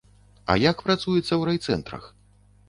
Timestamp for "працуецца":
0.87-1.27